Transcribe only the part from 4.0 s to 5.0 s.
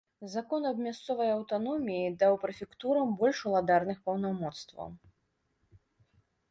паўнамоцтваў.